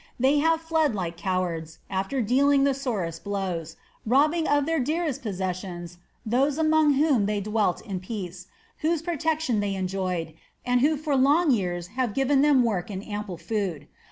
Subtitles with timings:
[0.19, 5.99] They have fled like cowards, after dealing the sorest blows, robbing of their dearest possessions
[6.25, 8.47] those among whom they dwelt in peace,
[8.79, 10.33] whose protection they enjoyed,
[10.65, 13.87] and who for long years have given them work and ample food.